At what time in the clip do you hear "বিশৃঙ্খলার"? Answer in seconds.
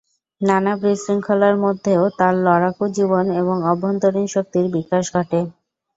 0.81-1.55